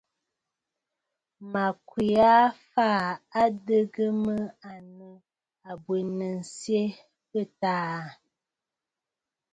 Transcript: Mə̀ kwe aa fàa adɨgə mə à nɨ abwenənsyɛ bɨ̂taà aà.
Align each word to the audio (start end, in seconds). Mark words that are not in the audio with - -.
Mə̀ 1.51 1.69
kwe 1.87 2.05
aa 2.35 2.45
fàa 2.71 3.05
adɨgə 3.41 4.05
mə 4.23 4.35
à 4.69 4.73
nɨ 4.95 5.07
abwenənsyɛ 5.69 6.81
bɨ̂taà 7.29 7.83
aà. 7.97 8.07